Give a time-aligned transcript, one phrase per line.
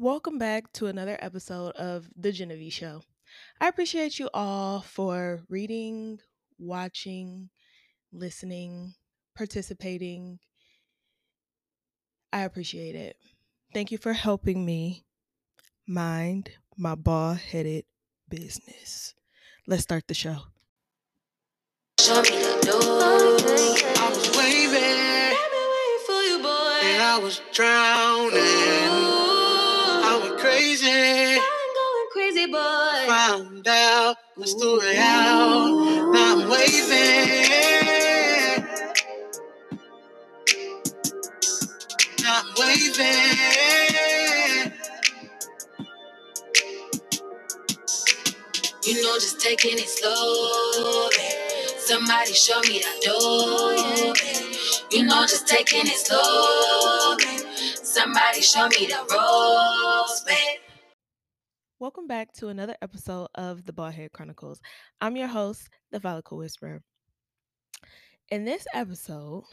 [0.00, 3.02] welcome back to another episode of The Genevieve Show.
[3.60, 6.20] I appreciate you all for reading,
[6.58, 7.50] watching,
[8.10, 8.94] listening,
[9.36, 10.38] participating.
[12.32, 13.16] I appreciate it.
[13.74, 15.04] Thank you for helping me
[15.86, 17.84] mind my bald headed
[18.28, 19.14] business.
[19.66, 20.38] Let's start the show.
[22.00, 22.80] Show me the door.
[22.80, 26.88] I was waving I've been waiting for you, boy.
[26.88, 28.40] and I was drowning.
[28.40, 29.29] I went
[30.60, 30.86] crazy.
[30.90, 33.06] I'm going crazy, boy.
[33.06, 36.12] Found out the story out.
[36.12, 37.40] Now I'm waving.
[42.22, 43.70] Now I'm waving.
[48.84, 51.78] You know, just taking it slow, babe.
[51.78, 54.56] Somebody show me the door, babe.
[54.90, 57.46] You know, just taking it slow, babe.
[57.82, 59.89] Somebody show me the babe.
[61.80, 64.60] Welcome back to another episode of the Baldhead Chronicles.
[65.00, 66.82] I'm your host, the Follicle Whisperer.
[68.28, 69.44] In this episode,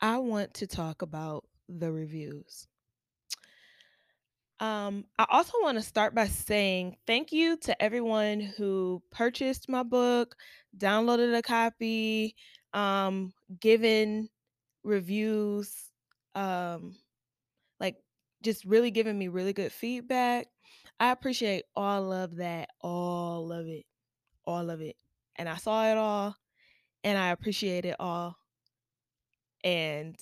[0.00, 2.66] I want to talk about the reviews.
[4.58, 9.82] Um, I also want to start by saying thank you to everyone who purchased my
[9.82, 10.34] book,
[10.78, 12.36] downloaded a copy,
[12.72, 14.30] um, given
[14.82, 15.74] reviews,
[16.34, 16.96] um,
[17.78, 17.96] like
[18.42, 20.46] just really giving me really good feedback.
[21.00, 23.84] I appreciate all of that, all of it,
[24.44, 24.96] all of it.
[25.36, 26.36] And I saw it all
[27.04, 28.36] and I appreciate it all.
[29.64, 30.16] And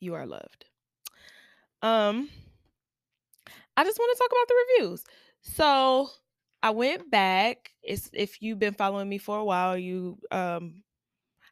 [0.00, 0.66] you are loved.
[1.82, 2.28] Um
[3.76, 5.04] I just want to talk about the reviews.
[5.42, 6.10] So
[6.62, 7.72] I went back.
[7.82, 10.82] It's if you've been following me for a while, you um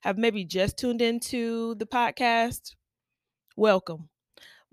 [0.03, 2.75] have maybe just tuned into the podcast.
[3.57, 4.09] Welcome.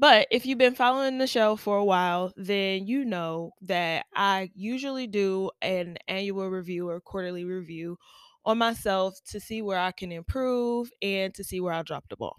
[0.04, 4.50] But if you've been following the show for a while, then you know that I
[4.54, 7.98] usually do an annual review or quarterly review
[8.44, 12.18] on myself to see where I can improve and to see where I dropped the
[12.18, 12.36] ball.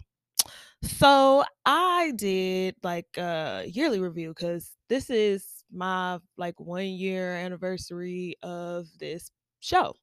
[0.83, 8.35] So I did like a yearly review because this is my like one year anniversary
[8.43, 9.95] of this show.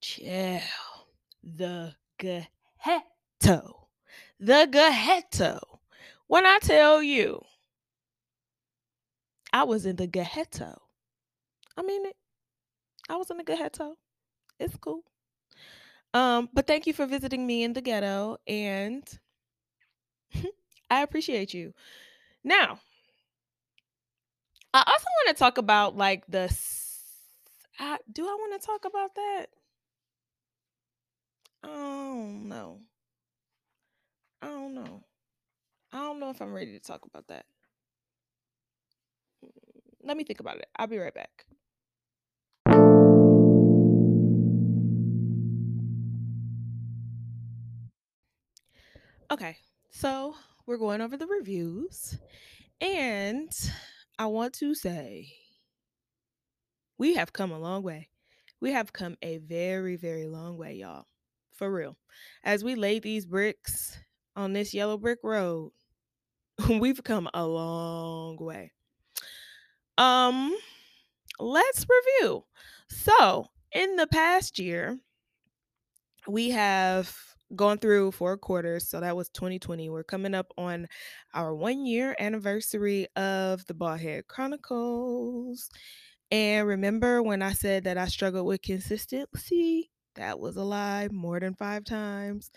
[0.00, 0.60] Chill.
[1.44, 3.81] The ghetto.
[4.38, 5.60] The ghetto.
[6.26, 7.42] When I tell you,
[9.52, 10.80] I was in the ghetto.
[11.76, 12.16] I mean it.
[13.08, 13.96] I was in the ghetto.
[14.58, 15.02] It's cool.
[16.14, 19.02] Um, but thank you for visiting me in the ghetto, and
[20.90, 21.72] I appreciate you.
[22.44, 22.80] Now,
[24.74, 26.48] I also want to talk about like the.
[28.12, 29.46] do I want to talk about that?
[31.62, 32.80] Don't know.
[34.42, 35.04] I don't know.
[35.92, 37.46] I don't know if I'm ready to talk about that.
[40.02, 40.66] Let me think about it.
[40.76, 41.44] I'll be right back.
[49.30, 49.56] Okay,
[49.90, 50.34] so
[50.66, 52.18] we're going over the reviews,
[52.80, 53.48] and
[54.18, 55.32] I want to say
[56.98, 58.08] we have come a long way.
[58.60, 61.06] We have come a very, very long way, y'all.
[61.52, 61.96] For real.
[62.44, 63.98] As we lay these bricks
[64.36, 65.72] on this yellow brick road,
[66.68, 68.72] we've come a long way.
[69.98, 70.56] Um,
[71.38, 72.44] let's review.
[72.88, 74.98] So, in the past year,
[76.26, 77.16] we have
[77.56, 78.88] gone through four quarters.
[78.88, 79.90] So that was 2020.
[79.90, 80.86] We're coming up on
[81.34, 85.68] our one year anniversary of the Baldhead Chronicles.
[86.30, 89.90] And remember when I said that I struggled with consistency?
[90.14, 92.50] That was a lie more than five times.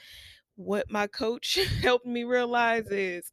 [0.56, 3.32] What my coach helped me realize is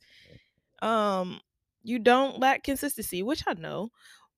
[0.82, 1.40] um
[1.82, 3.90] you don't lack consistency, which I know.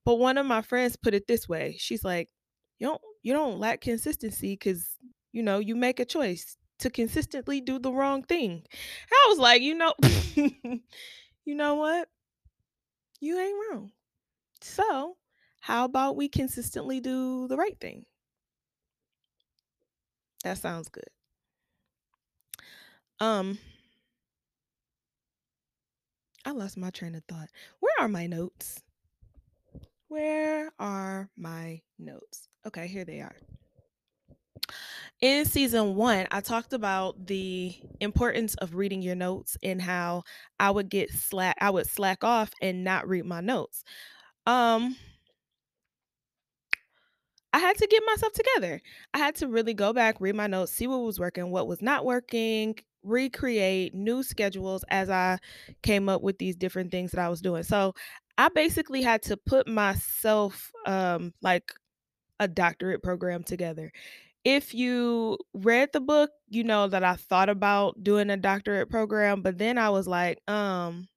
[0.05, 1.77] But one of my friends put it this way.
[1.79, 2.29] She's like,
[2.79, 4.97] "You don't you don't lack consistency cuz
[5.33, 9.39] you know, you make a choice to consistently do the wrong thing." And I was
[9.39, 9.93] like, "You know,
[11.45, 12.09] you know what?
[13.19, 13.91] You ain't wrong."
[14.61, 15.17] So,
[15.61, 18.05] how about we consistently do the right thing?
[20.43, 21.09] That sounds good.
[23.19, 23.57] Um
[26.45, 27.49] I lost my train of thought.
[27.79, 28.81] Where are my notes?
[30.07, 32.47] Where are my notes?
[32.65, 33.35] Okay, here they are.
[35.21, 40.23] In season one, I talked about the importance of reading your notes and how
[40.59, 43.83] I would get slack I would slack off and not read my notes.
[44.47, 44.95] Um
[47.53, 48.81] I had to get myself together.
[49.13, 51.81] I had to really go back, read my notes, see what was working, what was
[51.81, 52.75] not working,
[53.05, 55.39] recreate new schedules as I
[55.83, 57.63] came up with these different things that I was doing.
[57.63, 57.93] So
[58.37, 61.71] I basically had to put myself um like
[62.39, 63.91] a doctorate program together.
[64.43, 69.41] If you read the book, you know that I thought about doing a doctorate program,
[69.41, 71.07] but then I was like, um,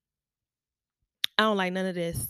[1.36, 2.28] I don't like none of this.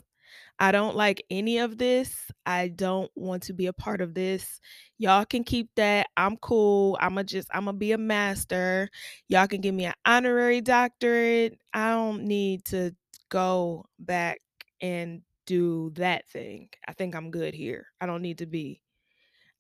[0.61, 2.31] I don't like any of this.
[2.45, 4.61] I don't want to be a part of this.
[4.99, 6.09] Y'all can keep that.
[6.17, 6.99] I'm cool.
[7.01, 8.91] I'm going to just I'm going to be a master.
[9.29, 11.59] Y'all can give me an honorary doctorate.
[11.73, 12.95] I don't need to
[13.29, 14.41] go back
[14.81, 16.69] and do that thing.
[16.87, 17.87] I think I'm good here.
[18.01, 18.83] I don't need to be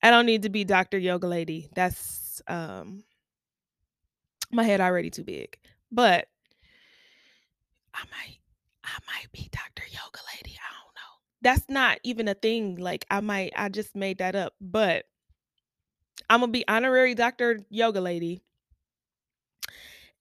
[0.02, 0.98] I don't need to be Dr.
[0.98, 1.68] Yoga Lady.
[1.74, 3.04] That's um
[4.50, 5.56] my head already too big.
[5.92, 6.26] But
[7.94, 8.38] I might
[8.84, 9.84] I might be Dr.
[9.90, 10.56] Yoga Lady.
[10.58, 10.87] I don't.
[11.42, 12.76] That's not even a thing.
[12.76, 14.54] Like I might I just made that up.
[14.60, 15.04] But
[16.28, 17.60] I'm gonna be honorary Dr.
[17.70, 18.42] Yoga Lady.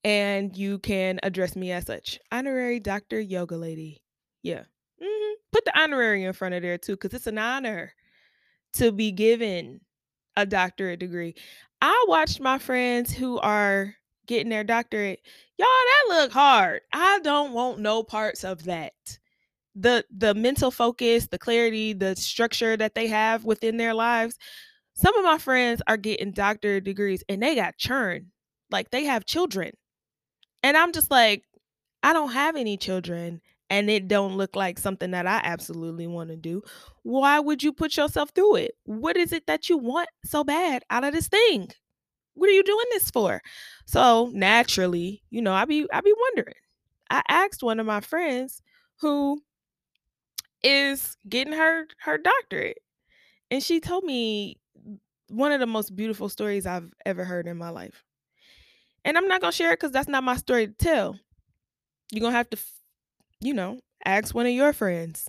[0.04, 2.20] And you can address me as such.
[2.32, 3.20] Honorary Dr.
[3.20, 4.02] Yoga Lady.
[4.44, 4.64] Yeah.
[5.02, 7.94] hmm Put the honorary in front of there too, because it's an honor
[8.74, 9.82] to be given
[10.36, 11.36] a doctorate degree.
[11.82, 13.96] I watched my friends who are
[14.28, 15.22] getting their doctorate.
[15.58, 16.82] Y'all, that look hard.
[16.94, 18.94] I don't want no parts of that.
[19.80, 24.38] The the mental focus, the clarity, the structure that they have within their lives.
[24.96, 28.32] Some of my friends are getting doctorate degrees and they got churn.
[28.72, 29.74] Like they have children.
[30.64, 31.44] And I'm just like,
[32.04, 36.30] I don't have any children and it don't look like something that I absolutely want
[36.30, 36.64] to do.
[37.04, 38.74] Why would you put yourself through it?
[38.86, 41.70] What is it that you want so bad out of this thing?
[42.36, 43.42] What are you doing this for?
[43.86, 46.56] So naturally, you know, I be I be wondering.
[47.10, 48.62] I asked one of my friends
[49.02, 49.42] who
[50.64, 52.80] is getting her her doctorate
[53.52, 54.58] and she told me
[55.30, 58.04] one of the most beautiful stories I've ever heard in my life.
[59.06, 61.20] And I'm not going to share it cuz that's not my story to tell.
[62.12, 62.58] You're going to have to
[63.40, 65.28] you know, ask one of your friends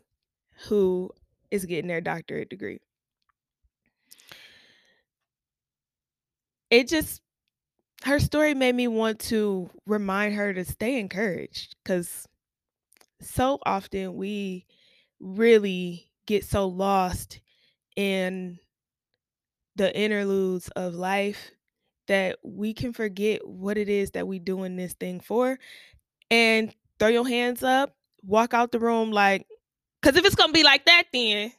[0.69, 1.11] who
[1.51, 2.81] is getting their doctorate degree.
[6.71, 7.21] It just
[8.05, 12.27] her story made me want to remind her to stay encouraged cuz
[13.21, 14.67] so often we
[15.21, 17.41] really get so lost
[17.97, 18.59] in
[19.77, 21.51] the interludes of life
[22.09, 25.59] that we can forget what it is that we doing this thing for
[26.31, 29.47] and throw your hands up, walk out the room like
[30.03, 31.53] cuz if it's to be like that then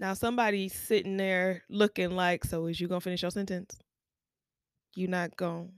[0.00, 3.78] now somebody's sitting there looking like so is you to finish your sentence?
[4.94, 5.72] You not to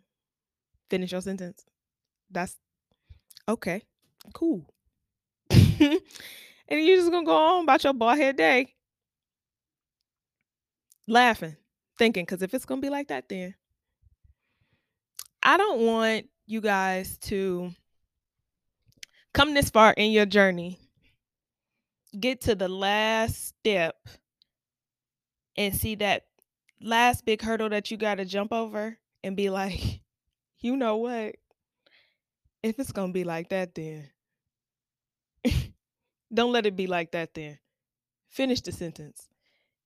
[0.91, 1.65] finish your sentence?
[2.31, 2.57] That's
[3.49, 3.83] okay.
[4.33, 4.67] Cool.
[5.51, 6.01] and
[6.69, 8.75] you're just gonna go on about your bald head day
[11.07, 11.57] laughing
[11.99, 13.55] thinking because if it's gonna be like that then
[15.43, 17.71] i don't want you guys to
[19.35, 20.79] come this far in your journey
[22.19, 23.97] get to the last step
[25.57, 26.25] and see that
[26.81, 30.01] last big hurdle that you got to jump over and be like
[30.61, 31.37] you know what
[32.63, 34.09] if it's gonna be like that then
[36.35, 37.59] don't let it be like that then
[38.29, 39.29] finish the sentence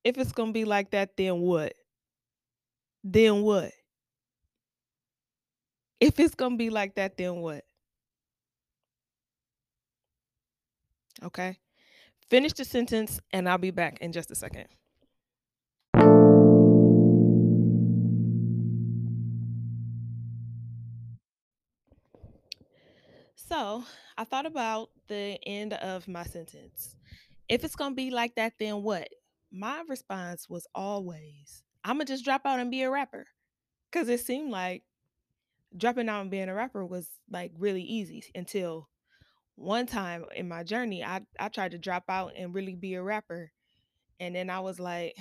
[0.06, 1.74] if it's gonna be like that, then what?
[3.02, 3.72] Then what?
[5.98, 7.64] If it's gonna be like that, then what?
[11.24, 11.58] Okay.
[12.30, 14.68] Finish the sentence and I'll be back in just a second.
[23.56, 23.84] So
[24.18, 26.94] I thought about the end of my sentence.
[27.48, 29.08] If it's gonna be like that, then what?
[29.50, 33.26] My response was always, I'm gonna just drop out and be a rapper.
[33.92, 34.82] Cause it seemed like
[35.74, 38.90] dropping out and being a rapper was like really easy until
[39.54, 43.02] one time in my journey I, I tried to drop out and really be a
[43.02, 43.52] rapper.
[44.20, 45.16] And then I was like,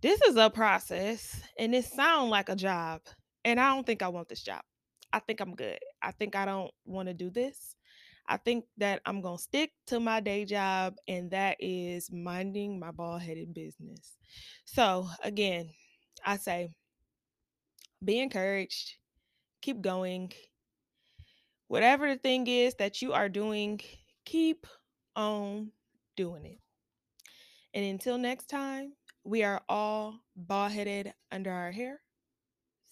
[0.00, 3.02] this is a process and it sounds like a job.
[3.44, 4.62] And I don't think I want this job.
[5.14, 5.78] I think I'm good.
[6.02, 7.76] I think I don't want to do this.
[8.26, 12.80] I think that I'm going to stick to my day job, and that is minding
[12.80, 14.16] my ball headed business.
[14.64, 15.70] So, again,
[16.26, 16.70] I say
[18.04, 18.94] be encouraged,
[19.62, 20.32] keep going.
[21.68, 23.80] Whatever the thing is that you are doing,
[24.24, 24.66] keep
[25.14, 25.70] on
[26.16, 26.58] doing it.
[27.72, 32.00] And until next time, we are all ball headed under our hair.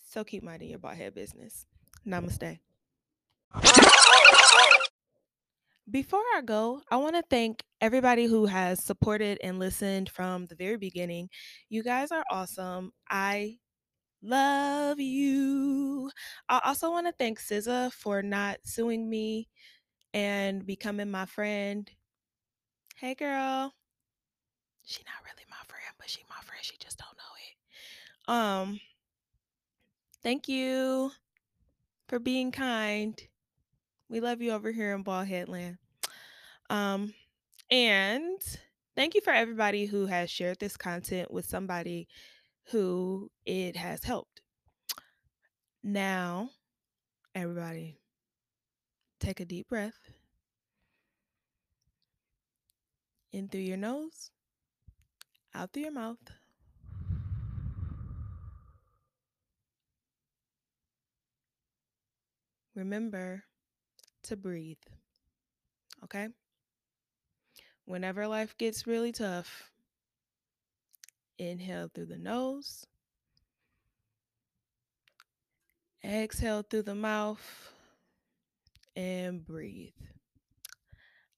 [0.08, 1.66] So keep minding your ball head business.
[2.06, 2.58] Namaste.
[5.90, 10.54] Before I go, I want to thank everybody who has supported and listened from the
[10.54, 11.28] very beginning.
[11.68, 12.92] You guys are awesome.
[13.10, 13.58] I
[14.24, 16.08] Love you.
[16.48, 19.48] I also want to thank SZA for not suing me
[20.14, 21.90] and becoming my friend.
[22.96, 23.74] Hey, girl.
[24.84, 26.62] She not really my friend, but she my friend.
[26.62, 28.70] She just don't know it.
[28.70, 28.80] Um,
[30.22, 31.10] thank you
[32.12, 33.18] for being kind.
[34.10, 35.78] We love you over here in Ball Headland.
[36.68, 37.14] Um,
[37.70, 38.38] and
[38.94, 42.08] thank you for everybody who has shared this content with somebody
[42.64, 44.42] who it has helped.
[45.82, 46.50] Now,
[47.34, 47.96] everybody,
[49.18, 50.12] take a deep breath
[53.32, 54.30] in through your nose,
[55.54, 56.18] out through your mouth.
[62.74, 63.44] Remember
[64.24, 64.78] to breathe.
[66.04, 66.28] Okay?
[67.84, 69.70] Whenever life gets really tough,
[71.38, 72.86] inhale through the nose,
[76.04, 77.72] exhale through the mouth,
[78.96, 79.92] and breathe.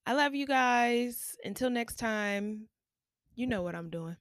[0.05, 1.35] I love you guys.
[1.43, 2.67] Until next time,
[3.35, 4.17] you know what I'm doing.